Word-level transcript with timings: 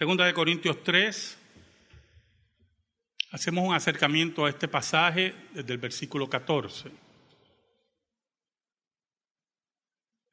Segunda 0.00 0.24
de 0.24 0.32
Corintios 0.32 0.82
3, 0.82 1.38
hacemos 3.32 3.68
un 3.68 3.74
acercamiento 3.74 4.46
a 4.46 4.48
este 4.48 4.66
pasaje 4.66 5.34
desde 5.52 5.74
el 5.74 5.78
versículo 5.78 6.26
14. 6.26 6.90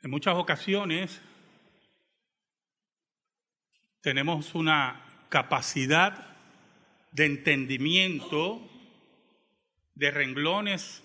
En 0.04 0.10
muchas 0.10 0.36
ocasiones 0.36 1.22
tenemos 4.00 4.56
una 4.56 5.04
capacidad 5.28 6.38
de 7.12 7.26
entendimiento 7.26 8.66
de 9.96 10.12
renglones 10.12 11.04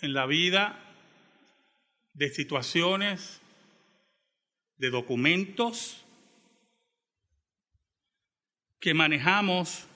en 0.00 0.12
la 0.12 0.26
vida, 0.26 0.78
de 2.12 2.28
situaciones, 2.28 3.40
de 4.76 4.90
documentos 4.90 6.05
que 8.80 8.94
manejamos 8.94 9.86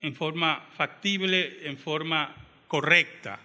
en 0.00 0.14
forma 0.14 0.66
factible, 0.76 1.68
en 1.68 1.76
forma 1.76 2.34
correcta. 2.66 3.40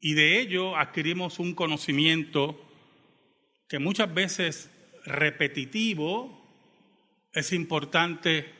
Y 0.00 0.14
de 0.14 0.38
ello 0.38 0.76
adquirimos 0.76 1.38
un 1.38 1.54
conocimiento 1.54 2.62
que 3.68 3.78
muchas 3.78 4.12
veces 4.12 4.70
repetitivo 5.04 6.46
es 7.32 7.52
importante 7.52 8.52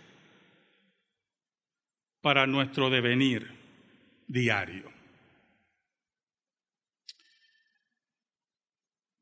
para 2.20 2.46
nuestro 2.46 2.90
devenir 2.90 3.48
diario. 4.26 4.90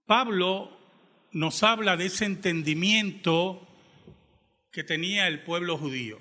Pablo 0.07 0.84
nos 1.35 1.65
habla 1.65 1.97
de 1.97 2.07
ese 2.07 2.25
entendimiento 2.25 3.67
que 4.71 4.85
tenía 4.85 5.27
el 5.27 5.43
pueblo 5.43 5.77
judío. 5.77 6.21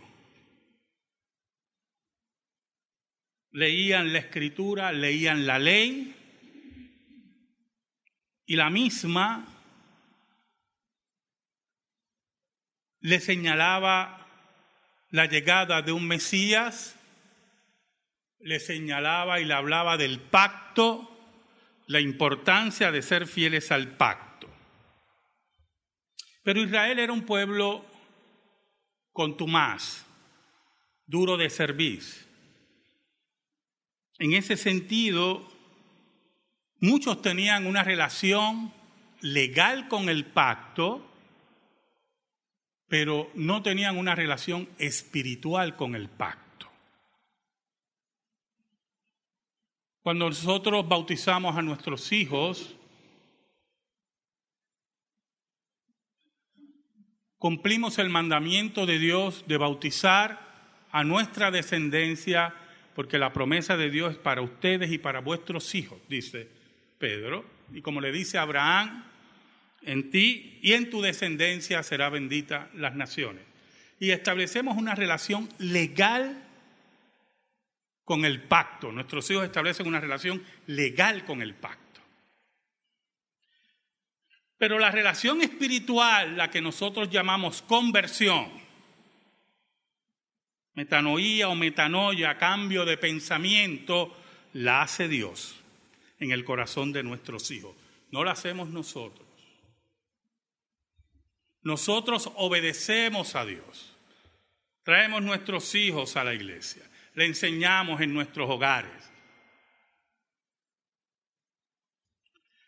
Leían 3.51 4.11
la 4.11 4.19
escritura, 4.19 4.91
leían 4.91 5.45
la 5.45 5.59
ley 5.59 6.15
y 8.47 8.55
la 8.55 8.71
misma 8.71 9.45
le 12.99 13.19
señalaba 13.19 14.27
la 15.11 15.27
llegada 15.27 15.83
de 15.83 15.91
un 15.91 16.07
Mesías, 16.07 16.95
le 18.39 18.59
señalaba 18.59 19.39
y 19.39 19.45
le 19.45 19.53
hablaba 19.53 19.95
del 19.97 20.19
pacto, 20.19 21.09
la 21.85 21.99
importancia 21.99 22.91
de 22.91 23.03
ser 23.03 23.27
fieles 23.27 23.71
al 23.71 23.95
pacto. 23.95 24.32
Pero 26.43 26.61
Israel 26.61 26.99
era 26.99 27.13
un 27.13 27.25
pueblo 27.25 27.85
contumaz, 29.13 30.05
duro 31.05 31.37
de 31.37 31.49
servir. 31.49 32.03
En 34.19 34.33
ese 34.33 34.57
sentido, 34.57 35.47
muchos 36.79 37.21
tenían 37.21 37.65
una 37.65 37.83
relación 37.83 38.73
legal 39.21 39.87
con 39.87 40.09
el 40.09 40.25
pacto, 40.25 41.09
pero 42.87 43.31
no 43.35 43.63
tenían 43.63 43.97
una 43.97 44.13
relación 44.13 44.69
espiritual 44.77 45.77
con 45.77 45.95
el 45.95 46.09
pacto. 46.09 46.69
Cuando 50.01 50.27
nosotros 50.27 50.87
bautizamos 50.87 51.55
a 51.55 51.61
nuestros 51.61 52.11
hijos, 52.11 52.75
cumplimos 57.43 57.99
el 57.99 58.09
mandamiento 58.09 58.85
de 58.85 58.99
Dios 58.99 59.43
de 59.49 59.57
bautizar 59.57 60.39
a 60.93 61.03
nuestra 61.03 61.51
descendencia, 61.51 62.53
porque 62.95 63.17
la 63.17 63.33
promesa 63.33 63.75
de 63.75 63.89
Dios 63.89 64.13
es 64.13 64.17
para 64.17 64.41
ustedes 64.41 64.93
y 64.93 64.97
para 64.97 65.19
vuestros 65.19 65.75
hijos, 65.75 65.99
dice 66.07 66.47
Pedro. 66.99 67.43
Y 67.73 67.81
como 67.81 67.99
le 67.99 68.13
dice 68.13 68.37
Abraham, 68.37 69.03
en 69.81 70.09
ti 70.09 70.57
y 70.61 70.71
en 70.71 70.89
tu 70.89 71.01
descendencia 71.01 71.83
será 71.83 72.07
bendita 72.07 72.69
las 72.75 72.95
naciones. 72.95 73.43
Y 73.99 74.11
establecemos 74.11 74.77
una 74.77 74.95
relación 74.95 75.49
legal 75.57 76.41
con 78.05 78.23
el 78.23 78.41
pacto. 78.43 78.93
Nuestros 78.93 79.29
hijos 79.31 79.43
establecen 79.43 79.85
una 79.85 79.99
relación 79.99 80.41
legal 80.65 81.25
con 81.25 81.41
el 81.41 81.55
pacto. 81.55 81.82
Pero 84.57 84.79
la 84.79 84.91
relación 84.91 85.41
espiritual, 85.41 86.37
la 86.37 86.49
que 86.49 86.61
nosotros 86.61 87.09
llamamos 87.09 87.61
conversión, 87.61 88.51
metanoía 90.73 91.49
o 91.49 91.55
metanoia, 91.55 92.37
cambio 92.37 92.85
de 92.85 92.97
pensamiento, 92.97 94.15
la 94.53 94.81
hace 94.81 95.07
Dios 95.07 95.55
en 96.19 96.31
el 96.31 96.45
corazón 96.45 96.93
de 96.93 97.03
nuestros 97.03 97.51
hijos. 97.51 97.75
No 98.11 98.23
la 98.23 98.31
hacemos 98.31 98.69
nosotros. 98.69 99.27
Nosotros 101.61 102.29
obedecemos 102.35 103.35
a 103.35 103.45
Dios. 103.45 103.95
Traemos 104.83 105.23
nuestros 105.23 105.73
hijos 105.75 106.17
a 106.17 106.23
la 106.23 106.33
iglesia. 106.33 106.83
Le 107.13 107.25
enseñamos 107.25 108.01
en 108.01 108.13
nuestros 108.13 108.49
hogares. 108.49 109.12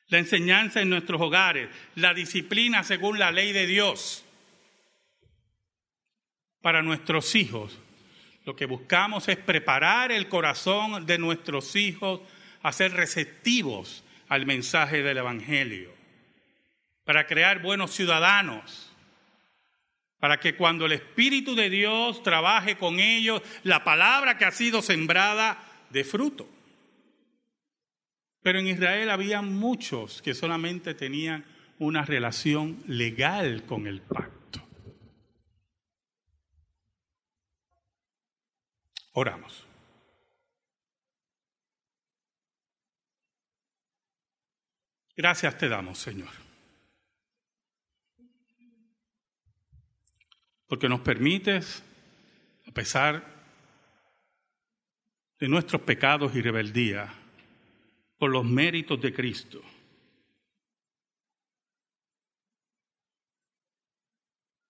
La 0.08 0.20
enseñanza 0.20 0.82
en 0.82 0.90
nuestros 0.90 1.22
hogares. 1.22 1.70
La 1.96 2.14
disciplina 2.14 2.84
según 2.84 3.20
la 3.20 3.32
ley 3.32 3.52
de 3.52 3.68
Dios. 3.68 4.26
Para 6.62 6.82
nuestros 6.82 7.36
hijos. 7.36 7.78
Lo 8.46 8.56
que 8.56 8.66
buscamos 8.66 9.28
es 9.28 9.38
preparar 9.38 10.12
el 10.12 10.28
corazón 10.30 11.06
de 11.06 11.18
nuestros 11.18 11.76
hijos 11.76 12.22
a 12.62 12.72
ser 12.72 12.94
receptivos 12.94 14.04
al 14.28 14.46
mensaje 14.46 15.02
del 15.02 15.18
Evangelio 15.18 15.96
para 17.06 17.28
crear 17.28 17.62
buenos 17.62 17.92
ciudadanos, 17.92 18.92
para 20.20 20.40
que 20.40 20.56
cuando 20.56 20.88
el 20.88 20.94
Espíritu 20.94 21.56
de 21.56 21.70
Dios 21.70 22.24
trabaje 22.24 22.76
con 22.78 23.00
ellos, 23.00 23.42
la 23.64 23.84
palabra 23.84 24.38
que 24.38 24.46
ha 24.46 24.52
sido 24.52 24.82
sembrada 24.82 25.64
de 25.92 26.04
fruto. 26.04 26.50
Pero 28.46 28.60
en 28.60 28.68
Israel 28.68 29.10
había 29.10 29.42
muchos 29.42 30.22
que 30.22 30.36
solamente 30.36 30.94
tenían 30.94 31.44
una 31.80 32.06
relación 32.06 32.84
legal 32.86 33.66
con 33.66 33.88
el 33.88 34.04
pacto. 34.04 34.62
Oramos. 39.14 39.66
Gracias 45.18 45.58
te 45.58 45.68
damos, 45.68 45.98
Señor. 45.98 46.30
porque 50.68 50.90
nos 50.90 51.02
permites, 51.02 51.84
a 52.68 52.72
pesar 52.72 53.24
de 55.40 55.48
nuestros 55.48 55.84
pecados 55.84 56.36
y 56.36 56.42
rebeldía, 56.42 57.14
los 58.30 58.46
méritos 58.46 59.00
de 59.02 59.14
Cristo, 59.14 59.62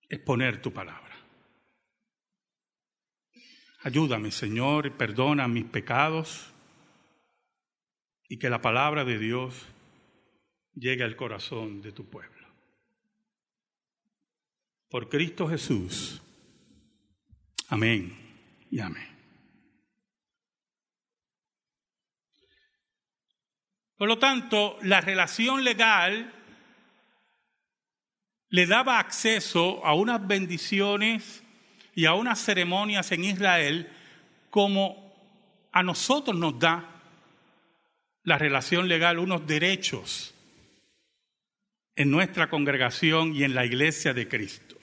exponer 0.10 0.62
tu 0.62 0.72
palabra. 0.72 1.16
Ayúdame, 3.82 4.32
Señor, 4.32 4.98
perdona 4.98 5.48
mis 5.48 5.66
pecados 5.66 6.52
y 8.28 8.38
que 8.38 8.50
la 8.50 8.62
palabra 8.62 9.06
de 9.06 9.20
Dios 9.20 9.68
llegue 10.74 11.04
al 11.04 11.16
corazón 11.16 11.82
de 11.82 11.92
tu 11.92 12.06
pueblo 12.06 12.36
por 14.96 15.10
Cristo 15.10 15.46
Jesús. 15.48 16.22
Amén 17.68 18.16
y 18.72 18.80
amén. 18.80 19.15
Por 23.98 24.08
lo 24.08 24.20
tanto, 24.20 24.78
la 24.82 25.00
relación 25.00 25.64
legal 25.64 26.34
le 28.50 28.66
daba 28.66 29.00
acceso 29.00 29.86
a 29.86 29.94
unas 29.94 30.26
bendiciones 30.26 31.44
y 31.94 32.06
a 32.06 32.14
unas 32.14 32.40
ceremonias 32.40 33.12
en 33.12 33.24
Israel 33.24 33.90
como 34.50 35.14
a 35.72 35.84
nosotros 35.84 36.38
nos 36.38 36.60
da 36.60 36.90
la 38.24 38.38
relación 38.38 38.88
legal 38.88 39.20
unos 39.20 39.46
derechos 39.46 40.34
en 41.96 42.12
nuestra 42.12 42.50
congregación 42.50 43.36
y 43.36 43.44
en 43.44 43.56
la 43.56 43.66
iglesia 43.66 44.14
de 44.14 44.28
Cristo. 44.28 44.76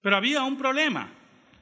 Pero 0.00 0.16
había 0.16 0.42
un 0.42 0.56
problema. 0.56 1.10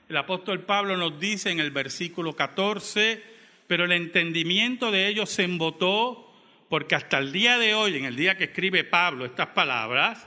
El 0.08 0.16
apóstol 0.16 0.60
Pablo 0.60 0.96
nos 0.96 1.18
dice 1.18 1.50
en 1.50 1.58
el 1.58 1.70
versículo 1.70 2.36
14, 2.36 3.31
pero 3.66 3.84
el 3.84 3.92
entendimiento 3.92 4.90
de 4.90 5.08
ellos 5.08 5.30
se 5.30 5.44
embotó 5.44 6.32
porque 6.68 6.94
hasta 6.94 7.18
el 7.18 7.32
día 7.32 7.58
de 7.58 7.74
hoy, 7.74 7.96
en 7.96 8.06
el 8.06 8.16
día 8.16 8.36
que 8.36 8.44
escribe 8.44 8.84
Pablo 8.84 9.24
estas 9.24 9.48
palabras, 9.48 10.26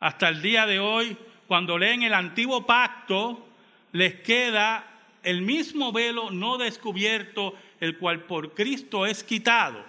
hasta 0.00 0.28
el 0.28 0.40
día 0.40 0.66
de 0.66 0.78
hoy, 0.78 1.16
cuando 1.46 1.76
leen 1.76 2.02
el 2.02 2.14
antiguo 2.14 2.64
pacto, 2.64 3.48
les 3.92 4.20
queda 4.20 4.86
el 5.22 5.42
mismo 5.42 5.92
velo 5.92 6.30
no 6.30 6.56
descubierto, 6.56 7.54
el 7.80 7.98
cual 7.98 8.24
por 8.24 8.54
Cristo 8.54 9.04
es 9.06 9.24
quitado. 9.24 9.84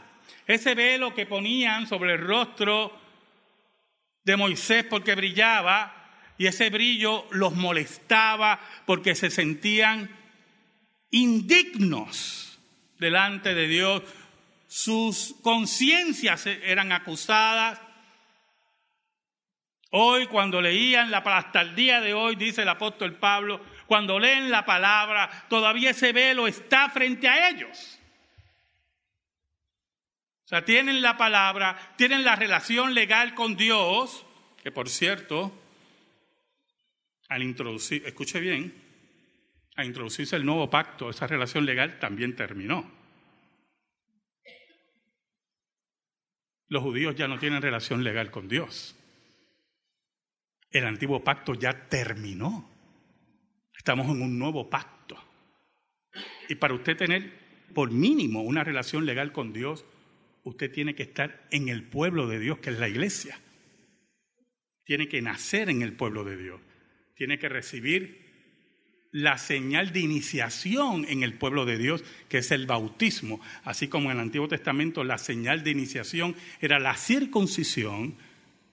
Ese 0.47 0.75
velo 0.75 1.13
que 1.13 1.25
ponían 1.25 1.87
sobre 1.87 2.13
el 2.13 2.19
rostro 2.19 2.91
de 4.23 4.35
Moisés 4.35 4.83
porque 4.83 5.15
brillaba, 5.15 5.95
y 6.37 6.47
ese 6.47 6.69
brillo 6.69 7.25
los 7.31 7.53
molestaba 7.53 8.59
porque 8.85 9.15
se 9.15 9.29
sentían 9.29 10.09
indignos 11.11 12.59
delante 12.97 13.53
de 13.53 13.67
Dios, 13.67 14.03
sus 14.67 15.35
conciencias 15.41 16.45
eran 16.45 16.91
acusadas. 16.91 17.79
Hoy 19.91 20.27
cuando 20.27 20.61
leían 20.61 21.09
la 21.09 21.17
hasta 21.19 21.61
el 21.61 21.75
día 21.75 21.99
de 22.01 22.13
hoy, 22.13 22.35
dice 22.35 22.61
el 22.61 22.69
apóstol 22.69 23.15
Pablo, 23.15 23.59
cuando 23.87 24.19
leen 24.19 24.51
la 24.51 24.65
palabra, 24.65 25.47
todavía 25.49 25.89
ese 25.89 26.13
velo 26.13 26.47
está 26.47 26.89
frente 26.89 27.27
a 27.27 27.49
ellos. 27.49 27.99
O 30.45 30.47
sea, 30.49 30.63
tienen 30.63 31.01
la 31.01 31.17
palabra, 31.17 31.93
tienen 31.95 32.23
la 32.23 32.35
relación 32.35 32.93
legal 32.93 33.33
con 33.33 33.55
Dios, 33.55 34.25
que 34.61 34.71
por 34.71 34.89
cierto, 34.89 35.51
al 37.27 37.41
introducir, 37.41 38.05
escuche 38.05 38.39
bien, 38.39 38.88
al 39.79 39.87
introducirse 39.87 40.35
el 40.35 40.45
nuevo 40.45 40.69
pacto, 40.69 41.09
esa 41.09 41.27
relación 41.27 41.65
legal 41.65 41.99
también 41.99 42.35
terminó. 42.35 42.91
Los 46.67 46.83
judíos 46.83 47.15
ya 47.15 47.27
no 47.27 47.39
tienen 47.39 47.61
relación 47.61 48.03
legal 48.03 48.29
con 48.29 48.47
Dios. 48.47 48.95
El 50.69 50.85
antiguo 50.85 51.23
pacto 51.23 51.55
ya 51.55 51.87
terminó. 51.87 52.69
Estamos 53.75 54.07
en 54.07 54.21
un 54.21 54.37
nuevo 54.37 54.69
pacto. 54.69 55.17
Y 56.47 56.55
para 56.55 56.73
usted 56.73 56.97
tener 56.97 57.31
por 57.73 57.91
mínimo 57.91 58.43
una 58.43 58.63
relación 58.63 59.05
legal 59.05 59.31
con 59.31 59.53
Dios, 59.53 59.85
usted 60.43 60.71
tiene 60.71 60.93
que 60.93 61.03
estar 61.03 61.47
en 61.51 61.69
el 61.69 61.83
pueblo 61.83 62.27
de 62.27 62.39
Dios, 62.39 62.59
que 62.59 62.69
es 62.69 62.79
la 62.79 62.89
iglesia. 62.89 63.39
Tiene 64.83 65.07
que 65.07 65.21
nacer 65.21 65.69
en 65.69 65.81
el 65.81 65.93
pueblo 65.93 66.23
de 66.23 66.37
Dios 66.37 66.61
tiene 67.19 67.37
que 67.37 67.49
recibir 67.49 68.28
la 69.11 69.37
señal 69.37 69.91
de 69.91 70.01
iniciación 70.01 71.05
en 71.09 71.23
el 71.23 71.33
pueblo 71.33 71.65
de 71.65 71.77
Dios, 71.77 72.03
que 72.27 72.39
es 72.39 72.51
el 72.51 72.67
bautismo. 72.67 73.41
Así 73.63 73.87
como 73.87 74.11
en 74.11 74.17
el 74.17 74.23
Antiguo 74.23 74.47
Testamento 74.47 75.03
la 75.03 75.17
señal 75.17 75.63
de 75.63 75.71
iniciación 75.71 76.35
era 76.61 76.79
la 76.79 76.95
circuncisión, 76.95 78.15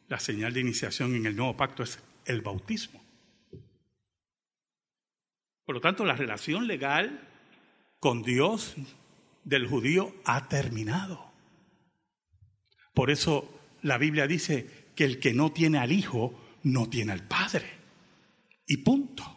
la 0.09 0.21
señal 0.21 0.53
de 0.53 0.61
iniciación 0.61 1.15
en 1.15 1.27
el 1.27 1.37
nuevo 1.37 1.57
pacto 1.57 1.83
es 1.83 1.99
el 2.27 2.43
bautismo. 2.43 3.03
Por 5.65 5.75
lo 5.75 5.81
tanto, 5.81 6.05
la 6.05 6.15
relación 6.15 6.67
legal 6.67 7.29
con 7.99 8.23
Dios 8.23 8.77
del 9.43 9.67
judío 9.67 10.15
ha 10.25 10.49
terminado. 10.49 11.33
Por 12.95 13.11
eso 13.11 13.61
la 13.83 13.99
Biblia 13.99 14.27
dice 14.27 14.87
que 14.95 15.05
el 15.05 15.19
que 15.19 15.35
no 15.35 15.51
tiene 15.51 15.79
al 15.79 15.93
Hijo 15.93 16.41
no 16.63 16.89
tiene 16.89 17.13
al 17.13 17.27
Padre. 17.27 17.67
Y 18.67 18.79
punto. 18.79 19.36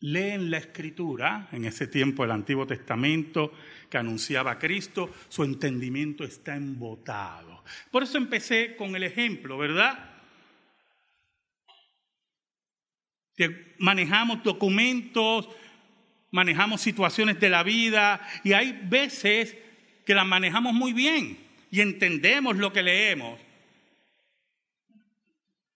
Leen 0.00 0.50
la 0.50 0.58
escritura, 0.58 1.48
en 1.52 1.66
ese 1.66 1.86
tiempo 1.86 2.24
el 2.24 2.30
Antiguo 2.30 2.66
Testamento 2.66 3.52
que 3.90 3.98
anunciaba 3.98 4.52
a 4.52 4.58
Cristo, 4.58 5.14
su 5.28 5.44
entendimiento 5.44 6.24
está 6.24 6.56
embotado. 6.56 7.62
Por 7.90 8.02
eso 8.02 8.16
empecé 8.16 8.76
con 8.76 8.96
el 8.96 9.02
ejemplo, 9.02 9.58
¿verdad? 9.58 10.06
Manejamos 13.78 14.42
documentos, 14.42 15.48
manejamos 16.30 16.80
situaciones 16.80 17.38
de 17.40 17.50
la 17.50 17.62
vida 17.62 18.26
y 18.44 18.52
hay 18.52 18.78
veces 18.84 19.56
que 20.06 20.14
las 20.14 20.26
manejamos 20.26 20.72
muy 20.72 20.92
bien 20.92 21.38
y 21.70 21.80
entendemos 21.80 22.56
lo 22.56 22.72
que 22.72 22.82
leemos. 22.82 23.38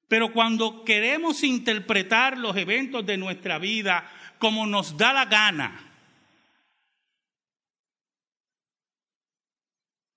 Pero 0.08 0.32
cuando 0.32 0.84
queremos 0.84 1.42
interpretar 1.42 2.38
los 2.38 2.56
eventos 2.56 3.04
de 3.06 3.16
nuestra 3.16 3.58
vida 3.58 4.10
como 4.38 4.66
nos 4.66 4.96
da 4.96 5.12
la 5.12 5.24
gana, 5.24 5.94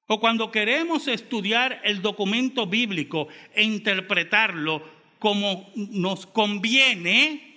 o 0.07 0.19
cuando 0.19 0.51
queremos 0.51 1.07
estudiar 1.07 1.81
el 1.83 2.01
documento 2.01 2.65
bíblico 2.65 3.27
e 3.53 3.63
interpretarlo 3.63 4.81
como 5.19 5.69
nos 5.75 6.25
conviene, 6.25 7.47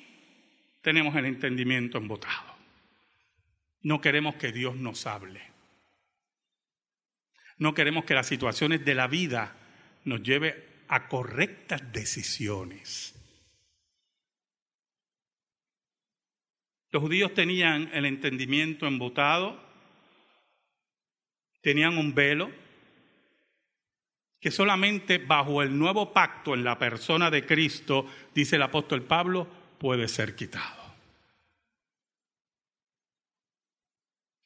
tenemos 0.82 1.14
el 1.14 1.26
entendimiento 1.26 1.98
embotado. 1.98 2.56
No 3.82 4.00
queremos 4.00 4.34
que 4.34 4.50
Dios 4.50 4.76
nos 4.76 5.06
hable. 5.06 5.40
No 7.56 7.72
queremos 7.74 8.04
que 8.04 8.14
las 8.14 8.26
situaciones 8.26 8.84
de 8.84 8.94
la 8.94 9.06
vida 9.06 9.54
nos 10.04 10.22
lleve 10.22 10.69
a 10.92 11.06
correctas 11.06 11.80
decisiones. 11.92 13.14
Los 16.90 17.00
judíos 17.00 17.32
tenían 17.32 17.88
el 17.92 18.04
entendimiento 18.06 18.88
embotado, 18.88 19.62
tenían 21.60 21.96
un 21.96 22.12
velo 22.12 22.50
que 24.40 24.50
solamente 24.50 25.18
bajo 25.18 25.62
el 25.62 25.78
nuevo 25.78 26.12
pacto 26.12 26.54
en 26.54 26.64
la 26.64 26.76
persona 26.76 27.30
de 27.30 27.46
Cristo, 27.46 28.06
dice 28.34 28.56
el 28.56 28.62
apóstol 28.62 29.02
Pablo, 29.02 29.46
puede 29.78 30.08
ser 30.08 30.34
quitado. 30.34 30.80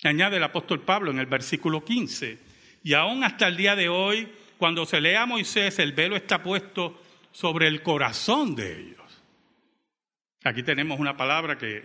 Añade 0.02 0.36
el 0.36 0.42
apóstol 0.42 0.82
Pablo 0.82 1.10
en 1.10 1.20
el 1.20 1.26
versículo 1.26 1.82
15, 1.82 2.38
y 2.82 2.92
aún 2.92 3.24
hasta 3.24 3.46
el 3.48 3.56
día 3.56 3.74
de 3.74 3.88
hoy 3.88 4.30
cuando 4.58 4.86
se 4.86 5.00
lee 5.00 5.14
a 5.14 5.26
Moisés, 5.26 5.78
el 5.78 5.92
velo 5.92 6.16
está 6.16 6.42
puesto 6.42 7.00
sobre 7.32 7.66
el 7.66 7.82
corazón 7.82 8.54
de 8.54 8.80
ellos. 8.80 9.22
Aquí 10.44 10.62
tenemos 10.62 11.00
una 11.00 11.16
palabra 11.16 11.56
que 11.58 11.82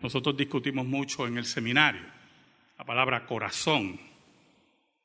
nosotros 0.00 0.36
discutimos 0.36 0.86
mucho 0.86 1.26
en 1.26 1.38
el 1.38 1.44
seminario, 1.44 2.02
la 2.78 2.84
palabra 2.84 3.26
corazón, 3.26 3.98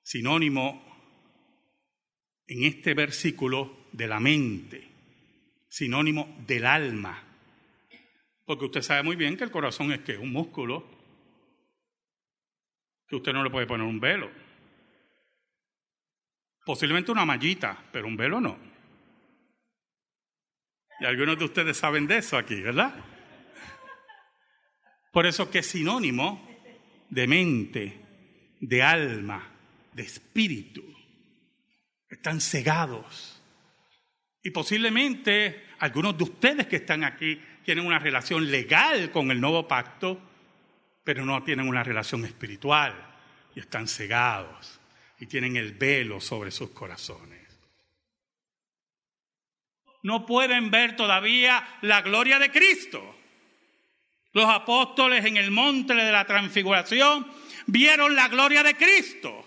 sinónimo 0.04 0.84
en 2.48 2.64
este 2.64 2.94
versículo 2.94 3.88
de 3.92 4.08
la 4.08 4.20
mente, 4.20 4.88
sinónimo 5.70 6.38
del 6.46 6.66
alma. 6.66 7.24
Porque 8.46 8.66
usted 8.66 8.82
sabe 8.82 9.04
muy 9.04 9.16
bien 9.16 9.36
que 9.36 9.44
el 9.44 9.52
corazón 9.52 9.92
es 9.92 10.00
que 10.00 10.18
un 10.18 10.32
músculo, 10.32 10.86
que 13.08 13.16
usted 13.16 13.34
no 13.34 13.44
le 13.44 13.50
puede 13.50 13.68
poner 13.68 13.86
un 13.86 14.00
velo. 14.00 14.30
Posiblemente 16.68 17.14
una 17.14 17.24
mallita, 17.24 17.82
pero 17.94 18.08
un 18.08 18.18
velo 18.18 18.42
no. 18.42 18.58
Y 21.00 21.06
algunos 21.06 21.40
de 21.40 21.46
ustedes 21.46 21.78
saben 21.78 22.06
de 22.08 22.18
eso 22.18 22.38
aquí, 22.38 22.60
¿verdad? 22.60 22.94
Por 25.14 25.26
eso 25.26 25.50
que 25.50 25.60
es 25.60 25.66
sinónimo 25.66 26.46
de 27.10 27.26
mente, 27.26 28.02
de 28.60 28.84
alma, 28.84 29.50
de 29.94 30.04
espíritu. 30.04 30.84
Están 32.10 32.42
cegados. 32.42 33.42
Y 34.44 34.52
posiblemente 34.52 35.68
algunos 35.80 36.18
de 36.18 36.26
ustedes 36.26 36.68
que 36.68 36.76
están 36.76 37.06
aquí 37.06 37.42
tienen 37.64 37.86
una 37.86 37.98
relación 37.98 38.52
legal 38.52 39.10
con 39.12 39.32
el 39.32 39.40
nuevo 39.40 39.70
pacto, 39.70 40.20
pero 41.06 41.24
no 41.24 41.42
tienen 41.44 41.70
una 41.70 41.84
relación 41.84 42.26
espiritual 42.26 42.94
y 43.56 43.62
están 43.62 43.88
cegados 43.88 44.77
y 45.20 45.26
tienen 45.26 45.56
el 45.56 45.74
velo 45.74 46.22
sobre 46.22 46.52
sus 46.52 46.72
corazones. 46.72 47.48
No 50.04 50.26
pueden 50.26 50.72
ver 50.72 50.96
todavía 50.96 51.80
la 51.82 52.02
gloria 52.02 52.40
de 52.40 52.52
Cristo. 52.52 53.16
Los 54.34 54.46
apóstoles 54.46 55.26
en 55.26 55.38
el 55.38 55.52
monte 55.52 55.96
de 55.96 56.12
la 56.12 56.26
transfiguración 56.26 57.26
vieron 57.66 58.16
la 58.16 58.28
gloria 58.28 58.64
de 58.64 58.76
Cristo. 58.76 59.46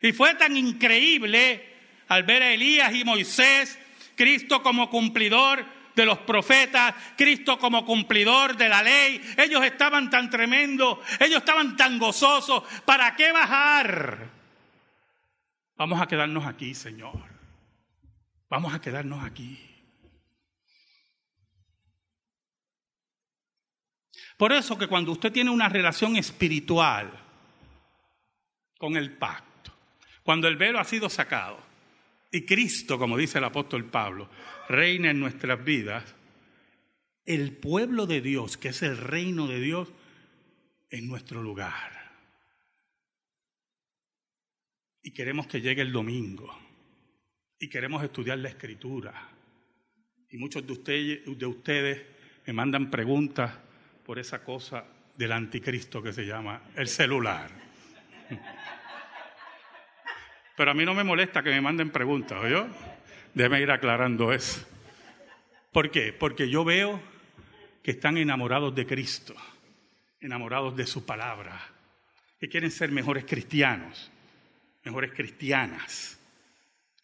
Y 0.00 0.12
fue 0.12 0.34
tan 0.34 0.56
increíble 0.56 1.64
al 2.08 2.24
ver 2.24 2.42
a 2.42 2.52
Elías 2.52 2.92
y 2.94 3.04
Moisés, 3.04 3.78
Cristo 4.16 4.62
como 4.62 4.90
cumplidor 4.90 5.64
de 5.94 6.04
los 6.04 6.18
profetas, 6.18 6.94
Cristo 7.16 7.58
como 7.58 7.86
cumplidor 7.86 8.56
de 8.56 8.68
la 8.68 8.82
ley. 8.82 9.20
Ellos 9.38 9.64
estaban 9.64 10.10
tan 10.10 10.28
tremendos, 10.28 10.98
ellos 11.20 11.38
estaban 11.38 11.76
tan 11.76 11.98
gozosos. 11.98 12.64
¿Para 12.84 13.14
qué 13.14 13.30
bajar? 13.30 14.41
Vamos 15.76 16.00
a 16.00 16.06
quedarnos 16.06 16.46
aquí, 16.46 16.74
Señor. 16.74 17.24
Vamos 18.48 18.74
a 18.74 18.80
quedarnos 18.80 19.24
aquí. 19.24 19.58
Por 24.36 24.52
eso 24.52 24.76
que 24.76 24.88
cuando 24.88 25.12
usted 25.12 25.32
tiene 25.32 25.50
una 25.50 25.68
relación 25.68 26.16
espiritual 26.16 27.12
con 28.78 28.96
el 28.96 29.16
pacto, 29.16 29.72
Cuando 30.22 30.46
el 30.46 30.56
velo 30.56 30.78
ha 30.78 30.84
sido 30.84 31.08
sacado 31.08 31.58
y 32.30 32.44
Cristo, 32.46 32.98
como 32.98 33.16
dice 33.16 33.38
el 33.38 33.44
apóstol 33.44 33.84
Pablo, 33.84 34.28
reina 34.68 35.10
en 35.10 35.18
nuestras 35.20 35.64
vidas, 35.64 36.14
el 37.24 37.56
pueblo 37.56 38.06
de 38.06 38.20
Dios, 38.20 38.56
que 38.56 38.68
es 38.68 38.82
el 38.82 38.96
reino 38.96 39.46
de 39.46 39.60
Dios, 39.60 39.92
en 40.90 41.08
nuestro 41.08 41.42
lugar. 41.42 42.01
Y 45.02 45.10
queremos 45.10 45.46
que 45.46 45.60
llegue 45.60 45.82
el 45.82 45.92
domingo. 45.92 46.48
Y 47.58 47.68
queremos 47.68 48.02
estudiar 48.02 48.38
la 48.38 48.48
escritura. 48.48 49.28
Y 50.30 50.36
muchos 50.38 50.66
de 50.66 50.72
ustedes, 50.72 51.38
de 51.38 51.46
ustedes 51.46 52.02
me 52.46 52.52
mandan 52.52 52.90
preguntas 52.90 53.52
por 54.04 54.18
esa 54.18 54.42
cosa 54.44 54.84
del 55.16 55.32
anticristo 55.32 56.02
que 56.02 56.12
se 56.12 56.24
llama 56.24 56.62
el 56.76 56.88
celular. 56.88 57.50
Pero 60.56 60.70
a 60.70 60.74
mí 60.74 60.84
no 60.84 60.94
me 60.94 61.04
molesta 61.04 61.42
que 61.42 61.50
me 61.50 61.60
manden 61.60 61.90
preguntas, 61.90 62.38
¿oyó? 62.42 62.66
Déjeme 63.34 63.62
ir 63.62 63.70
aclarando 63.70 64.32
eso. 64.32 64.66
¿Por 65.72 65.90
qué? 65.90 66.12
Porque 66.12 66.48
yo 66.50 66.64
veo 66.64 67.00
que 67.82 67.92
están 67.92 68.18
enamorados 68.18 68.74
de 68.74 68.86
Cristo, 68.86 69.34
enamorados 70.20 70.76
de 70.76 70.86
su 70.86 71.06
palabra, 71.06 71.60
que 72.38 72.48
quieren 72.48 72.70
ser 72.70 72.92
mejores 72.92 73.24
cristianos, 73.24 74.11
mejores 74.84 75.12
cristianas, 75.12 76.18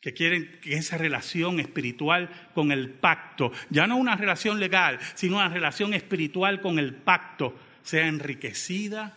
que 0.01 0.15
quieren 0.15 0.61
que 0.61 0.75
esa 0.75 0.97
relación 0.97 1.61
espiritual 1.61 2.51
con 2.55 2.73
el 2.73 2.91
pacto, 2.91 3.53
ya 3.71 3.87
no 3.87 3.97
una 3.97 4.17
relación 4.17 4.61
legal, 4.61 4.99
sino 5.15 5.37
una 5.37 5.49
relación 5.49 5.95
espiritual 5.95 6.61
con 6.61 6.79
el 6.79 6.95
pacto, 6.95 7.59
sea 7.83 8.07
enriquecida 8.07 9.17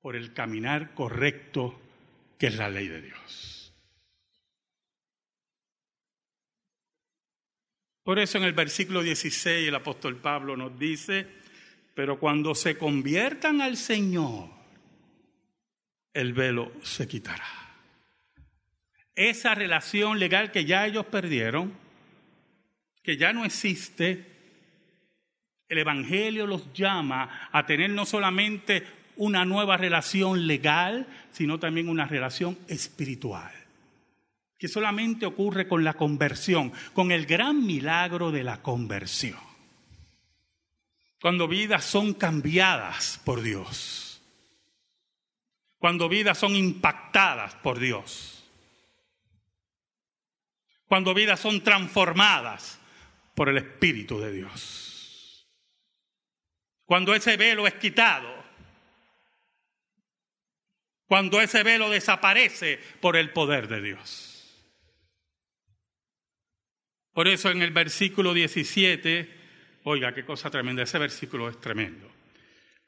por 0.00 0.14
el 0.14 0.32
caminar 0.32 0.94
correcto 0.94 1.80
que 2.38 2.48
es 2.48 2.56
la 2.56 2.68
ley 2.68 2.86
de 2.86 3.02
Dios. 3.02 3.74
Por 8.06 8.20
eso 8.20 8.38
en 8.38 8.44
el 8.44 8.52
versículo 8.52 9.02
16 9.02 9.66
el 9.66 9.74
apóstol 9.74 10.16
Pablo 10.16 10.56
nos 10.56 10.78
dice, 10.78 11.26
pero 11.92 12.20
cuando 12.20 12.54
se 12.54 12.78
conviertan 12.78 13.60
al 13.60 13.76
Señor, 13.76 14.55
el 16.16 16.32
velo 16.32 16.72
se 16.82 17.06
quitará. 17.06 17.44
Esa 19.14 19.54
relación 19.54 20.18
legal 20.18 20.50
que 20.50 20.64
ya 20.64 20.86
ellos 20.86 21.04
perdieron, 21.06 21.74
que 23.02 23.18
ya 23.18 23.34
no 23.34 23.44
existe, 23.44 24.24
el 25.68 25.78
Evangelio 25.78 26.46
los 26.46 26.72
llama 26.72 27.48
a 27.52 27.66
tener 27.66 27.90
no 27.90 28.06
solamente 28.06 28.86
una 29.16 29.44
nueva 29.44 29.76
relación 29.76 30.46
legal, 30.46 31.06
sino 31.32 31.58
también 31.58 31.88
una 31.90 32.06
relación 32.06 32.58
espiritual, 32.66 33.52
que 34.58 34.68
solamente 34.68 35.26
ocurre 35.26 35.68
con 35.68 35.84
la 35.84 35.94
conversión, 35.94 36.72
con 36.94 37.12
el 37.12 37.26
gran 37.26 37.64
milagro 37.66 38.32
de 38.32 38.42
la 38.42 38.62
conversión. 38.62 39.38
Cuando 41.20 41.46
vidas 41.46 41.84
son 41.84 42.14
cambiadas 42.14 43.20
por 43.24 43.42
Dios, 43.42 44.05
cuando 45.78 46.08
vidas 46.08 46.38
son 46.38 46.54
impactadas 46.54 47.54
por 47.56 47.78
Dios, 47.78 48.48
cuando 50.86 51.14
vidas 51.14 51.40
son 51.40 51.62
transformadas 51.62 52.80
por 53.34 53.48
el 53.48 53.58
Espíritu 53.58 54.18
de 54.18 54.32
Dios, 54.32 55.48
cuando 56.84 57.14
ese 57.14 57.36
velo 57.36 57.66
es 57.66 57.74
quitado 57.74 58.46
cuando 61.06 61.40
ese 61.40 61.62
velo 61.62 61.88
desaparece 61.88 62.80
por 63.00 63.16
el 63.16 63.30
poder 63.30 63.68
de 63.68 63.80
Dios. 63.80 64.32
Por 67.12 67.28
eso 67.28 67.50
en 67.50 67.62
el 67.62 67.70
versículo 67.70 68.34
17, 68.34 69.30
oiga, 69.84 70.12
qué 70.12 70.24
cosa 70.24 70.50
tremenda, 70.50 70.82
ese 70.82 70.98
versículo 70.98 71.48
es 71.48 71.60
tremendo. 71.60 72.10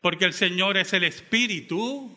Porque 0.01 0.25
el 0.25 0.33
Señor 0.33 0.77
es 0.77 0.93
el 0.93 1.05
Espíritu 1.05 2.17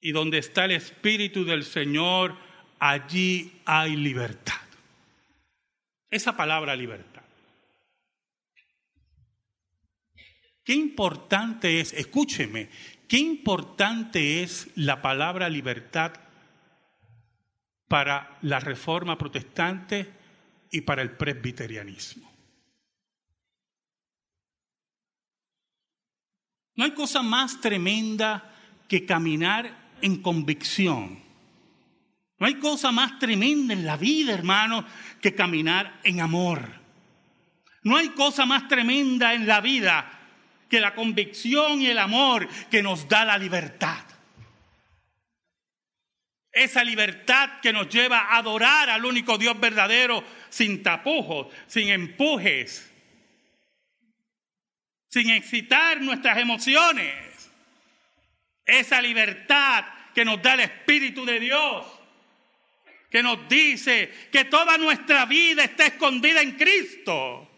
y 0.00 0.12
donde 0.12 0.38
está 0.38 0.64
el 0.64 0.72
Espíritu 0.72 1.44
del 1.44 1.64
Señor, 1.64 2.36
allí 2.78 3.60
hay 3.64 3.96
libertad. 3.96 4.54
Esa 6.10 6.36
palabra 6.36 6.76
libertad. 6.76 7.22
Qué 10.64 10.74
importante 10.74 11.80
es, 11.80 11.92
escúcheme, 11.92 12.68
Qué 13.08 13.18
importante 13.18 14.42
es 14.42 14.68
la 14.74 15.00
palabra 15.00 15.48
libertad 15.48 16.12
para 17.86 18.36
la 18.42 18.58
reforma 18.58 19.16
protestante 19.16 20.12
y 20.72 20.80
para 20.80 21.02
el 21.02 21.12
presbiterianismo. 21.12 22.28
No 26.74 26.84
hay 26.84 26.90
cosa 26.92 27.22
más 27.22 27.60
tremenda 27.60 28.52
que 28.88 29.06
caminar 29.06 29.85
en 30.02 30.22
convicción. 30.22 31.22
No 32.38 32.46
hay 32.46 32.56
cosa 32.56 32.92
más 32.92 33.18
tremenda 33.18 33.72
en 33.72 33.86
la 33.86 33.96
vida, 33.96 34.34
hermano, 34.34 34.84
que 35.22 35.34
caminar 35.34 36.00
en 36.04 36.20
amor. 36.20 36.60
No 37.82 37.96
hay 37.96 38.08
cosa 38.10 38.44
más 38.44 38.68
tremenda 38.68 39.32
en 39.34 39.46
la 39.46 39.60
vida 39.60 40.12
que 40.68 40.80
la 40.80 40.94
convicción 40.94 41.80
y 41.80 41.86
el 41.86 41.98
amor 41.98 42.48
que 42.70 42.82
nos 42.82 43.08
da 43.08 43.24
la 43.24 43.38
libertad. 43.38 44.04
Esa 46.52 46.82
libertad 46.82 47.60
que 47.60 47.72
nos 47.72 47.88
lleva 47.88 48.18
a 48.18 48.38
adorar 48.38 48.90
al 48.90 49.04
único 49.04 49.38
Dios 49.38 49.58
verdadero 49.60 50.24
sin 50.48 50.82
tapujos, 50.82 51.48
sin 51.66 51.88
empujes, 51.88 52.90
sin 55.08 55.30
excitar 55.30 56.00
nuestras 56.00 56.38
emociones. 56.38 57.35
Esa 58.66 59.00
libertad 59.00 59.84
que 60.12 60.24
nos 60.24 60.42
da 60.42 60.54
el 60.54 60.60
Espíritu 60.60 61.24
de 61.24 61.38
Dios, 61.38 61.86
que 63.08 63.22
nos 63.22 63.48
dice 63.48 64.28
que 64.32 64.44
toda 64.46 64.76
nuestra 64.76 65.24
vida 65.24 65.64
está 65.64 65.86
escondida 65.86 66.42
en 66.42 66.52
Cristo 66.56 67.48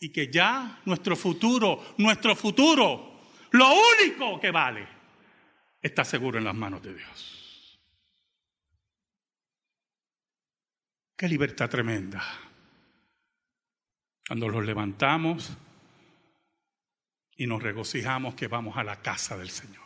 y 0.00 0.10
que 0.10 0.30
ya 0.30 0.80
nuestro 0.84 1.16
futuro, 1.16 1.94
nuestro 1.98 2.34
futuro, 2.34 3.20
lo 3.52 3.68
único 4.02 4.40
que 4.40 4.50
vale, 4.50 4.86
está 5.80 6.04
seguro 6.04 6.38
en 6.38 6.44
las 6.44 6.54
manos 6.54 6.82
de 6.82 6.94
Dios. 6.94 7.80
Qué 11.16 11.28
libertad 11.28 11.70
tremenda. 11.70 12.22
Cuando 14.26 14.48
los 14.48 14.64
levantamos 14.66 15.56
y 17.36 17.46
nos 17.46 17.62
regocijamos 17.62 18.34
que 18.34 18.48
vamos 18.48 18.76
a 18.76 18.84
la 18.84 19.00
casa 19.00 19.38
del 19.38 19.50
Señor. 19.50 19.85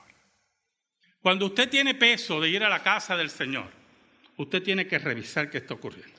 Cuando 1.23 1.47
usted 1.47 1.69
tiene 1.69 1.95
peso 1.95 2.41
de 2.41 2.49
ir 2.49 2.65
a 2.65 2.69
la 2.69 2.83
casa 2.83 3.17
del 3.17 3.31
Señor, 3.31 3.71
usted 4.37 4.63
tiene 4.63 4.87
que 4.87 4.99
revisar 4.99 5.51
qué 5.51 5.59
está 5.59 5.75
ocurriendo. 5.75 6.19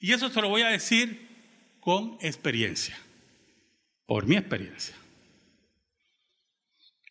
Y 0.00 0.12
eso 0.12 0.28
se 0.30 0.40
lo 0.40 0.48
voy 0.48 0.62
a 0.62 0.68
decir 0.68 1.28
con 1.78 2.18
experiencia, 2.20 2.98
por 4.06 4.26
mi 4.26 4.36
experiencia. 4.36 4.96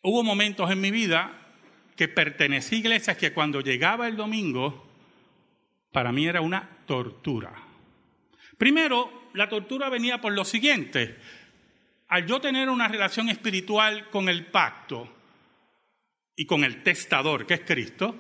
Hubo 0.01 0.23
momentos 0.23 0.69
en 0.71 0.81
mi 0.81 0.91
vida 0.91 1.31
que 1.95 2.07
pertenecí 2.07 2.75
a 2.75 2.79
iglesias 2.79 3.17
que 3.17 3.33
cuando 3.33 3.61
llegaba 3.61 4.07
el 4.07 4.15
domingo, 4.15 4.87
para 5.91 6.11
mí 6.11 6.25
era 6.25 6.41
una 6.41 6.67
tortura. 6.85 7.53
Primero, 8.57 9.29
la 9.33 9.47
tortura 9.47 9.89
venía 9.89 10.19
por 10.19 10.33
lo 10.33 10.43
siguiente. 10.43 11.17
Al 12.07 12.25
yo 12.25 12.41
tener 12.41 12.69
una 12.69 12.87
relación 12.87 13.29
espiritual 13.29 14.09
con 14.09 14.27
el 14.29 14.47
pacto 14.47 15.18
y 16.39 16.45
con 16.45 16.63
el 16.63 16.83
testador, 16.83 17.45
que 17.45 17.55
es 17.55 17.59
Cristo, 17.65 18.15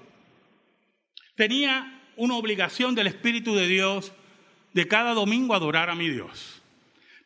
tenía 1.35 2.03
una 2.17 2.35
obligación 2.35 2.93
del 2.93 3.07
Espíritu 3.07 3.55
de 3.55 3.65
Dios 3.65 4.11
de 4.73 4.89
cada 4.89 5.13
domingo 5.13 5.55
adorar 5.55 5.89
a 5.89 5.95
mi 5.95 6.09
Dios. 6.09 6.61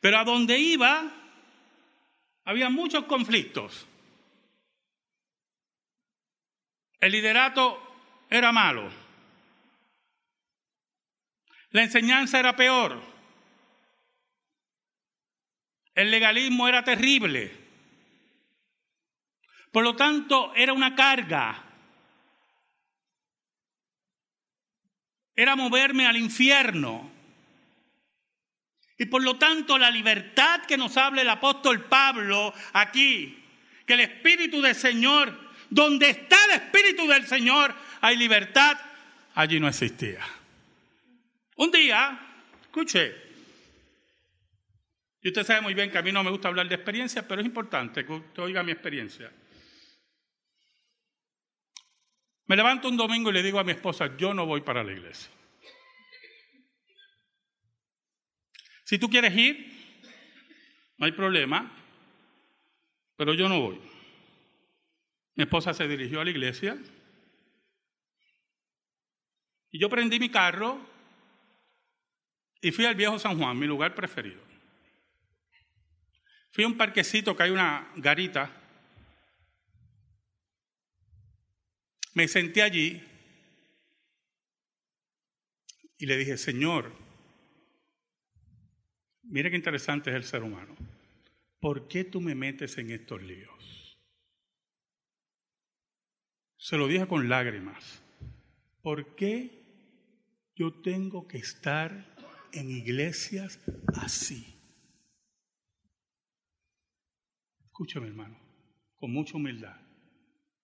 Pero 0.02 0.20
a 0.20 0.24
donde 0.24 0.60
iba, 0.60 1.12
había 2.46 2.70
muchos 2.70 3.06
conflictos. 3.06 3.88
El 7.00 7.14
liderato 7.14 7.82
era 8.30 8.52
malo. 8.52 8.92
La 11.72 11.82
enseñanza 11.82 12.40
era 12.40 12.56
peor. 12.56 13.02
El 15.96 16.12
legalismo 16.12 16.68
era 16.68 16.84
terrible. 16.84 17.63
Por 19.74 19.84
lo 19.84 19.96
tanto, 19.96 20.54
era 20.56 20.72
una 20.72 20.96
carga. 20.96 21.64
Era 25.36 25.56
moverme 25.56 26.06
al 26.06 26.16
infierno. 26.16 27.12
Y 29.00 29.08
por 29.08 29.24
lo 29.24 29.40
tanto 29.40 29.80
la 29.80 29.90
libertad 29.90 30.62
que 30.68 30.78
nos 30.78 30.96
habla 30.96 31.24
el 31.24 31.30
apóstol 31.30 31.86
Pablo 31.86 32.54
aquí, 32.74 33.44
que 33.88 33.96
el 33.96 34.02
Espíritu 34.02 34.62
del 34.62 34.76
Señor 34.76 35.36
donde 35.72 36.12
está 36.12 36.38
el 36.46 36.52
Espíritu 36.52 37.08
del 37.08 37.26
Señor 37.26 37.74
hay 38.00 38.16
libertad, 38.16 38.78
allí 39.34 39.60
no 39.60 39.68
existía. 39.68 40.22
Un 41.56 41.72
día, 41.72 42.20
escuche, 42.62 43.16
y 45.20 45.30
usted 45.30 45.44
sabe 45.44 45.62
muy 45.62 45.74
bien 45.74 45.90
que 45.90 45.98
a 45.98 46.04
mí 46.04 46.12
no 46.12 46.24
me 46.24 46.30
gusta 46.30 46.50
hablar 46.50 46.70
de 46.70 46.76
experiencia, 46.76 47.28
pero 47.28 47.42
es 47.42 47.48
importante 47.48 48.06
que 48.06 48.12
usted 48.12 48.44
oiga 48.44 48.62
mi 48.62 48.72
experiencia. 48.72 49.32
Me 52.46 52.56
levanto 52.56 52.90
un 52.90 52.98
domingo 52.98 53.30
y 53.30 53.34
le 53.34 53.44
digo 53.44 53.60
a 53.60 53.64
mi 53.64 53.72
esposa, 53.72 54.18
yo 54.18 54.34
no 54.34 54.46
voy 54.46 54.62
para 54.62 54.84
la 54.84 54.92
iglesia. 54.92 55.32
Si 58.84 59.00
tú 59.00 59.10
quieres 59.10 59.36
ir, 59.36 60.02
no 60.98 61.06
hay 61.06 61.14
problema, 61.14 61.72
pero 63.16 63.34
yo 63.34 63.48
no 63.48 63.62
voy. 63.62 63.82
Mi 65.36 65.44
esposa 65.44 65.74
se 65.74 65.88
dirigió 65.88 66.22
a 66.22 66.26
la 66.26 66.32
iglesia 66.32 66.78
y 69.72 69.80
yo 69.80 69.90
prendí 69.90 70.20
mi 70.20 70.30
carro 70.30 70.80
y 72.62 72.72
fui 72.72 72.86
al 72.86 72.96
viejo 72.96 73.18
San 73.18 73.38
Juan, 73.38 73.58
mi 73.58 73.66
lugar 73.66 73.96
preferido. 73.96 74.42
Fui 76.52 76.64
a 76.64 76.68
un 76.68 76.78
parquecito 76.78 77.36
que 77.36 77.44
hay 77.44 77.50
una 77.50 77.92
garita. 77.96 78.63
Me 82.14 82.28
senté 82.28 82.62
allí 82.62 83.02
y 85.98 86.06
le 86.06 86.18
dije, 86.18 86.38
Señor, 86.38 86.92
mire 89.24 89.50
qué 89.50 89.56
interesante 89.56 90.10
es 90.10 90.16
el 90.16 90.24
ser 90.24 90.44
humano. 90.44 90.76
¿Por 91.60 91.88
qué 91.88 92.04
tú 92.04 92.22
me 92.22 92.36
metes 92.36 92.78
en 92.78 92.92
estos 92.92 93.22
líos? 93.22 93.98
Se 96.58 96.78
lo 96.78 96.88
dije 96.88 97.08
con 97.08 97.30
lágrimas. 97.30 98.02
¿Por 98.82 99.16
qué 99.16 99.64
yo 100.56 100.82
tengo 100.82 101.28
que 101.28 101.38
estar 101.38 102.14
en 102.54 102.70
iglesias 102.70 103.60
así. 103.96 104.46
Escúchame, 107.66 108.08
hermano, 108.08 108.38
con 108.96 109.12
mucha 109.12 109.38
humildad, 109.38 109.76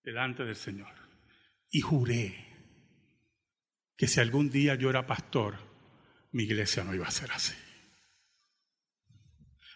delante 0.04 0.44
del 0.44 0.54
Señor. 0.54 0.99
Y 1.70 1.80
juré 1.80 2.34
que 3.96 4.08
si 4.08 4.18
algún 4.20 4.50
día 4.50 4.74
yo 4.74 4.90
era 4.90 5.06
pastor, 5.06 5.58
mi 6.32 6.44
iglesia 6.44 6.84
no 6.84 6.94
iba 6.94 7.06
a 7.06 7.12
ser 7.12 7.30
así. 7.32 7.54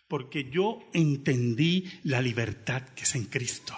Porque 0.09 0.51
yo 0.51 0.89
entendí 0.93 2.01
la 2.05 2.21
libertad 2.21 2.83
que 2.91 3.05
es 3.05 3.15
en 3.15 3.27
Cristo. 3.27 3.77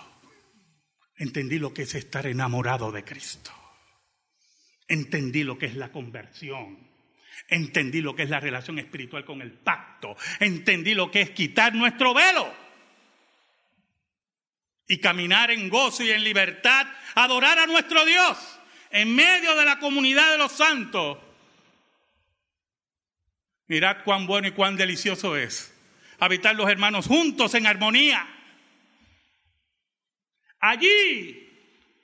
Entendí 1.16 1.58
lo 1.58 1.72
que 1.72 1.82
es 1.82 1.94
estar 1.94 2.26
enamorado 2.26 2.92
de 2.92 3.04
Cristo. 3.04 3.50
Entendí 4.88 5.44
lo 5.44 5.58
que 5.58 5.66
es 5.66 5.76
la 5.76 5.90
conversión. 5.90 6.78
Entendí 7.48 8.00
lo 8.00 8.14
que 8.14 8.24
es 8.24 8.30
la 8.30 8.40
relación 8.40 8.78
espiritual 8.78 9.24
con 9.24 9.42
el 9.42 9.52
pacto. 9.52 10.16
Entendí 10.40 10.94
lo 10.94 11.10
que 11.10 11.22
es 11.22 11.30
quitar 11.30 11.74
nuestro 11.74 12.14
velo 12.14 12.65
y 14.88 14.98
caminar 14.98 15.50
en 15.50 15.68
gozo 15.68 16.02
y 16.04 16.10
en 16.10 16.22
libertad, 16.22 16.86
adorar 17.14 17.58
a 17.58 17.66
nuestro 17.66 18.04
Dios 18.04 18.38
en 18.90 19.14
medio 19.14 19.54
de 19.56 19.64
la 19.64 19.78
comunidad 19.78 20.32
de 20.32 20.38
los 20.38 20.52
santos. 20.52 21.18
Mirad 23.68 24.04
cuán 24.04 24.26
bueno 24.26 24.48
y 24.48 24.52
cuán 24.52 24.76
delicioso 24.76 25.36
es 25.36 25.72
habitar 26.18 26.54
los 26.54 26.68
hermanos 26.68 27.06
juntos 27.06 27.54
en 27.54 27.66
armonía. 27.66 28.26
Allí 30.60 31.46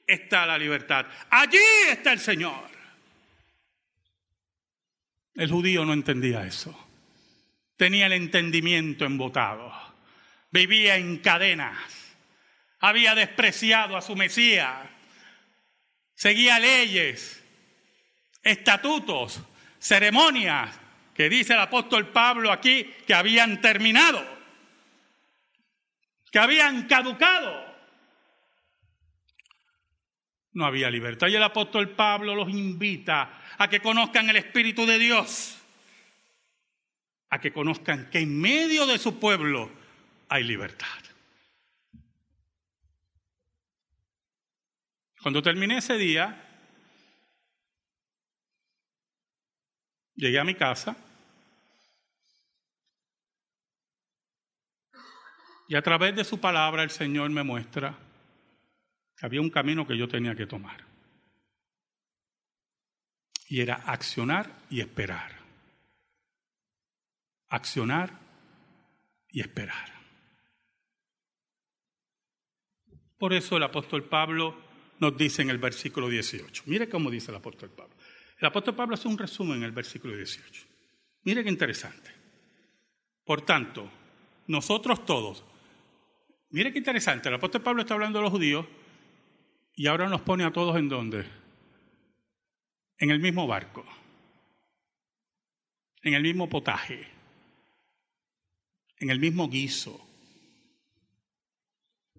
está 0.06 0.46
la 0.46 0.58
libertad. 0.58 1.06
Allí 1.30 1.58
está 1.90 2.12
el 2.12 2.20
Señor. 2.20 2.70
El 5.34 5.50
judío 5.50 5.84
no 5.84 5.92
entendía 5.92 6.44
eso. 6.46 6.78
Tenía 7.76 8.06
el 8.06 8.12
entendimiento 8.12 9.04
embotado. 9.04 9.72
Vivía 10.50 10.96
en 10.96 11.18
cadenas. 11.18 12.01
Había 12.82 13.14
despreciado 13.14 13.96
a 13.96 14.02
su 14.02 14.16
Mesías. 14.16 14.88
Seguía 16.14 16.58
leyes, 16.58 17.42
estatutos, 18.42 19.40
ceremonias 19.78 20.78
que 21.14 21.28
dice 21.28 21.52
el 21.52 21.60
apóstol 21.60 22.08
Pablo 22.08 22.50
aquí 22.50 22.84
que 23.06 23.14
habían 23.14 23.60
terminado, 23.60 24.24
que 26.30 26.38
habían 26.40 26.88
caducado. 26.88 27.72
No 30.54 30.66
había 30.66 30.90
libertad. 30.90 31.28
Y 31.28 31.36
el 31.36 31.42
apóstol 31.42 31.90
Pablo 31.90 32.34
los 32.34 32.50
invita 32.50 33.42
a 33.58 33.68
que 33.68 33.80
conozcan 33.80 34.28
el 34.28 34.36
Espíritu 34.36 34.86
de 34.86 34.98
Dios, 34.98 35.56
a 37.30 37.38
que 37.38 37.52
conozcan 37.52 38.10
que 38.10 38.18
en 38.18 38.40
medio 38.40 38.86
de 38.86 38.98
su 38.98 39.20
pueblo 39.20 39.70
hay 40.28 40.42
libertad. 40.42 41.11
Cuando 45.22 45.40
terminé 45.40 45.78
ese 45.78 45.96
día, 45.96 46.36
llegué 50.16 50.38
a 50.40 50.44
mi 50.44 50.56
casa 50.56 50.96
y 55.68 55.76
a 55.76 55.82
través 55.82 56.16
de 56.16 56.24
su 56.24 56.40
palabra 56.40 56.82
el 56.82 56.90
Señor 56.90 57.30
me 57.30 57.44
muestra 57.44 57.96
que 59.16 59.24
había 59.24 59.40
un 59.40 59.50
camino 59.50 59.86
que 59.86 59.96
yo 59.96 60.08
tenía 60.08 60.34
que 60.34 60.46
tomar 60.46 60.84
y 63.46 63.60
era 63.60 63.76
accionar 63.76 64.50
y 64.70 64.80
esperar. 64.80 65.38
Accionar 67.48 68.18
y 69.28 69.40
esperar. 69.40 69.92
Por 73.18 73.32
eso 73.34 73.56
el 73.56 73.62
apóstol 73.62 74.08
Pablo 74.08 74.71
nos 75.02 75.16
dice 75.18 75.42
en 75.42 75.50
el 75.50 75.58
versículo 75.58 76.08
18. 76.08 76.62
Mire 76.66 76.88
cómo 76.88 77.10
dice 77.10 77.30
el 77.30 77.36
apóstol 77.36 77.70
Pablo. 77.70 77.94
El 78.38 78.46
apóstol 78.46 78.74
Pablo 78.74 78.94
hace 78.94 79.08
un 79.08 79.18
resumen 79.18 79.58
en 79.58 79.64
el 79.64 79.72
versículo 79.72 80.16
18. 80.16 80.64
Mire 81.24 81.44
qué 81.44 81.50
interesante. 81.50 82.10
Por 83.24 83.42
tanto, 83.42 83.90
nosotros 84.46 85.04
todos, 85.04 85.44
mire 86.50 86.72
qué 86.72 86.78
interesante, 86.78 87.28
el 87.28 87.34
apóstol 87.34 87.62
Pablo 87.62 87.82
está 87.82 87.94
hablando 87.94 88.18
de 88.18 88.22
los 88.22 88.32
judíos 88.32 88.66
y 89.74 89.86
ahora 89.86 90.08
nos 90.08 90.22
pone 90.22 90.44
a 90.44 90.52
todos 90.52 90.76
en 90.76 90.88
dónde? 90.88 91.42
en 93.02 93.10
el 93.10 93.18
mismo 93.18 93.48
barco, 93.48 93.84
en 96.02 96.14
el 96.14 96.22
mismo 96.22 96.48
potaje, 96.48 97.04
en 98.98 99.10
el 99.10 99.18
mismo 99.18 99.48
guiso, 99.48 100.00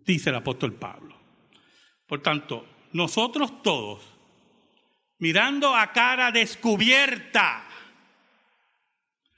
dice 0.05 0.29
el 0.29 0.35
apóstol 0.35 0.73
Pablo. 0.73 1.22
Por 2.13 2.21
tanto, 2.21 2.67
nosotros 2.91 3.63
todos, 3.63 3.99
mirando 5.17 5.75
a 5.75 5.91
cara 5.93 6.31
descubierta 6.31 7.65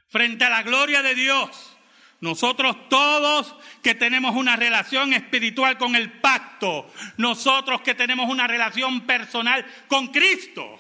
frente 0.09 0.43
a 0.43 0.49
la 0.49 0.61
gloria 0.61 1.01
de 1.01 1.15
Dios, 1.15 1.77
nosotros 2.19 2.89
todos 2.89 3.55
que 3.81 3.95
tenemos 3.95 4.35
una 4.35 4.57
relación 4.57 5.13
espiritual 5.13 5.77
con 5.77 5.95
el 5.95 6.19
pacto, 6.19 6.91
nosotros 7.15 7.79
que 7.79 7.95
tenemos 7.95 8.29
una 8.29 8.45
relación 8.45 9.07
personal 9.07 9.65
con 9.87 10.07
Cristo, 10.07 10.77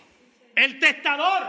el 0.53 0.79
testador. 0.79 1.47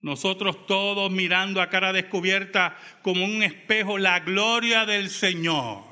Nosotros 0.00 0.66
todos 0.66 1.08
mirando 1.12 1.62
a 1.62 1.70
cara 1.70 1.92
descubierta 1.92 2.76
como 3.02 3.24
un 3.24 3.44
espejo 3.44 3.96
la 3.96 4.18
gloria 4.18 4.86
del 4.86 5.08
Señor. 5.08 5.87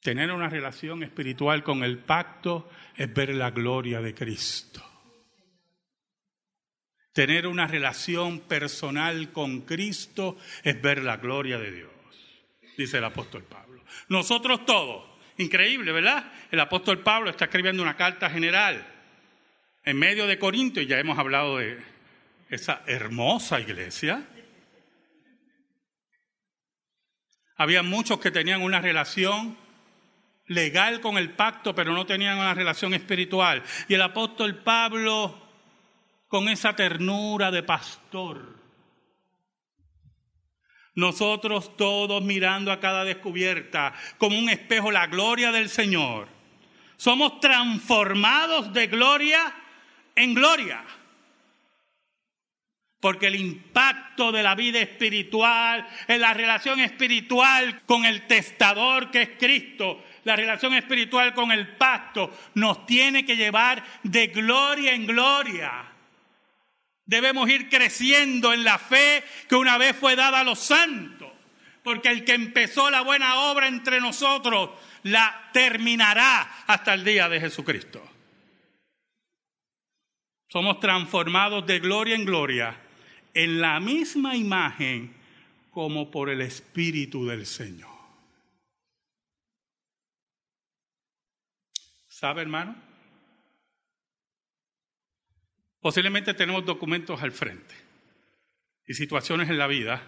Tener 0.00 0.32
una 0.32 0.48
relación 0.48 1.02
espiritual 1.02 1.62
con 1.62 1.84
el 1.84 1.98
pacto 1.98 2.70
es 2.96 3.12
ver 3.12 3.34
la 3.34 3.50
gloria 3.50 4.00
de 4.00 4.14
Cristo. 4.14 4.82
Tener 7.12 7.46
una 7.46 7.66
relación 7.66 8.40
personal 8.40 9.32
con 9.32 9.62
Cristo 9.62 10.38
es 10.62 10.80
ver 10.80 11.02
la 11.02 11.16
gloria 11.16 11.58
de 11.58 11.72
Dios, 11.72 11.90
dice 12.78 12.98
el 12.98 13.04
apóstol 13.04 13.44
Pablo. 13.44 13.82
Nosotros 14.08 14.64
todos 14.64 15.10
Increíble, 15.40 15.90
¿verdad? 15.92 16.30
El 16.50 16.60
apóstol 16.60 16.98
Pablo 16.98 17.30
está 17.30 17.46
escribiendo 17.46 17.82
una 17.82 17.96
carta 17.96 18.28
general 18.28 18.86
en 19.84 19.98
medio 19.98 20.26
de 20.26 20.38
Corinto 20.38 20.82
y 20.82 20.86
ya 20.86 20.98
hemos 20.98 21.18
hablado 21.18 21.56
de 21.56 21.78
esa 22.50 22.82
hermosa 22.86 23.58
iglesia. 23.58 24.22
Había 27.56 27.82
muchos 27.82 28.20
que 28.20 28.30
tenían 28.30 28.60
una 28.60 28.82
relación 28.82 29.56
legal 30.50 31.00
con 31.00 31.16
el 31.16 31.30
pacto, 31.30 31.74
pero 31.74 31.92
no 31.94 32.04
tenían 32.04 32.38
una 32.38 32.54
relación 32.54 32.92
espiritual. 32.92 33.62
Y 33.88 33.94
el 33.94 34.02
apóstol 34.02 34.56
Pablo, 34.56 35.38
con 36.28 36.48
esa 36.48 36.74
ternura 36.74 37.50
de 37.50 37.62
pastor, 37.62 38.58
Nosotros 40.92 41.76
todos 41.76 42.20
mirando 42.22 42.72
a 42.72 42.80
cada 42.80 43.04
descubierta 43.04 43.94
como 44.18 44.36
un 44.36 44.50
espejo 44.50 44.90
la 44.90 45.06
gloria 45.06 45.52
del 45.52 45.70
Señor. 45.70 46.26
Somos 46.96 47.38
transformados 47.38 48.72
de 48.72 48.88
gloria 48.88 49.54
en 50.16 50.34
gloria. 50.34 50.84
Porque 52.98 53.28
el 53.28 53.36
impacto 53.36 54.32
de 54.32 54.42
la 54.42 54.56
vida 54.56 54.80
espiritual, 54.80 55.86
en 56.08 56.20
la 56.20 56.34
relación 56.34 56.80
espiritual 56.80 57.82
con 57.86 58.04
el 58.04 58.26
testador 58.26 59.10
que 59.12 59.22
es 59.22 59.30
Cristo, 59.38 60.02
la 60.24 60.36
relación 60.36 60.74
espiritual 60.74 61.34
con 61.34 61.52
el 61.52 61.68
pacto, 61.76 62.36
nos 62.54 62.86
tiene 62.86 63.24
que 63.24 63.36
llevar 63.36 63.82
de 64.02 64.28
gloria 64.28 64.92
en 64.92 65.06
gloria. 65.06 65.84
Debemos 67.04 67.48
ir 67.50 67.68
creciendo 67.68 68.52
en 68.52 68.62
la 68.62 68.78
fe 68.78 69.24
que 69.48 69.56
una 69.56 69.78
vez 69.78 69.96
fue 69.96 70.14
dada 70.16 70.40
a 70.40 70.44
los 70.44 70.60
santos. 70.60 71.28
Porque 71.82 72.08
el 72.08 72.24
que 72.24 72.34
empezó 72.34 72.90
la 72.90 73.00
buena 73.00 73.50
obra 73.50 73.66
entre 73.66 74.00
nosotros 74.00 74.70
la 75.02 75.48
terminará 75.52 76.64
hasta 76.66 76.94
el 76.94 77.04
día 77.04 77.28
de 77.28 77.40
Jesucristo. 77.40 78.06
Somos 80.48 80.78
transformados 80.78 81.66
de 81.66 81.78
gloria 81.78 82.14
en 82.14 82.24
gloria 82.24 82.76
en 83.34 83.60
la 83.60 83.80
misma 83.80 84.36
imagen 84.36 85.14
como 85.70 86.10
por 86.10 86.28
el 86.28 86.40
Espíritu 86.40 87.26
del 87.26 87.46
Señor. 87.46 87.89
¿Sabe, 92.20 92.42
hermano? 92.42 92.76
Posiblemente 95.80 96.34
tenemos 96.34 96.66
documentos 96.66 97.22
al 97.22 97.32
frente 97.32 97.74
y 98.86 98.92
situaciones 98.92 99.48
en 99.48 99.56
la 99.56 99.66
vida 99.66 100.02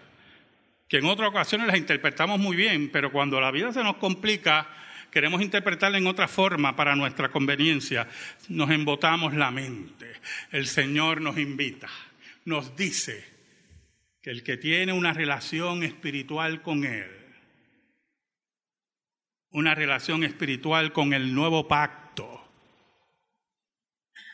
que 0.89 0.99
en 0.99 1.07
otras 1.07 1.31
ocasiones 1.31 1.69
las 1.69 1.79
interpretamos 1.79 2.39
muy 2.39 2.55
bien, 2.55 2.91
pero 2.93 3.11
cuando 3.11 3.41
la 3.41 3.51
vida 3.51 3.73
se 3.73 3.83
nos 3.83 3.97
complica, 3.97 4.69
queremos 5.11 5.41
interpretarla 5.41 5.97
en 5.97 6.07
otra 6.07 6.29
forma 6.29 6.77
para 6.77 6.95
nuestra 6.95 7.31
conveniencia, 7.31 8.07
nos 8.51 8.69
embotamos 8.71 9.33
la 9.33 9.51
mente. 9.51 10.13
El 10.51 10.67
Señor 10.67 11.23
nos 11.23 11.39
invita 11.39 11.89
nos 12.45 12.77
dice 12.77 13.25
que 14.21 14.31
el 14.31 14.43
que 14.43 14.59
tiene 14.59 14.93
una 14.93 15.15
relación 15.15 15.83
espiritual 15.83 16.61
con 16.61 16.85
Él, 16.85 17.22
una 19.53 19.75
relación 19.75 20.25
espiritual 20.25 20.93
con 20.93 21.13
el 21.13 21.35
nuevo 21.35 21.69
pacto, 21.69 22.43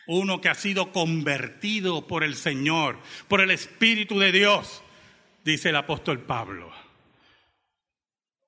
uno 0.07 0.41
que 0.41 0.49
ha 0.49 0.55
sido 0.55 0.91
convertido 0.91 2.07
por 2.07 2.23
el 2.23 2.35
Señor, 2.35 2.97
por 3.27 3.41
el 3.41 3.51
Espíritu 3.51 4.17
de 4.17 4.31
Dios, 4.31 4.81
dice 5.43 5.69
el 5.69 5.75
apóstol 5.75 6.21
Pablo. 6.21 6.71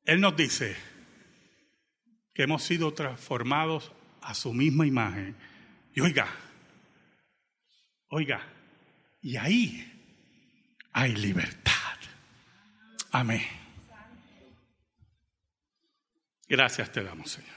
Él 0.05 0.19
nos 0.19 0.35
dice 0.35 0.75
que 2.33 2.43
hemos 2.43 2.63
sido 2.63 2.93
transformados 2.93 3.91
a 4.21 4.33
su 4.33 4.53
misma 4.53 4.87
imagen. 4.87 5.35
Y 5.93 6.01
oiga, 6.01 6.27
oiga, 8.07 8.41
y 9.21 9.37
ahí 9.37 9.87
hay 10.93 11.15
libertad. 11.15 11.97
Amén. 13.11 13.60
Gracias 16.51 16.91
te 16.91 17.01
damos, 17.01 17.31
Señor. 17.31 17.55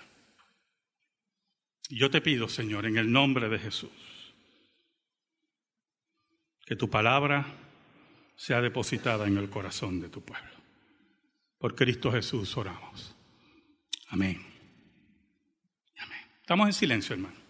Yo 1.91 2.13
te 2.13 2.21
pido, 2.21 2.49
Señor, 2.49 2.87
en 2.87 2.97
el 2.97 3.11
nombre 3.11 3.49
de 3.49 3.59
Jesús, 3.59 3.91
que 6.65 6.77
tu 6.77 6.89
palabra 6.89 7.45
sea 8.37 8.61
depositada 8.61 9.27
en 9.27 9.37
el 9.37 9.51
corazón 9.51 10.01
de 10.01 10.11
tu 10.11 10.23
pueblo. 10.23 10.55
Por 11.59 11.75
Cristo 11.75 12.13
Jesús 12.13 12.57
oramos. 12.57 13.17
Amén. 14.11 14.41
Amén. 15.99 16.21
Estamos 16.41 16.69
en 16.69 16.73
silencio, 16.73 17.17
hermano. 17.17 17.44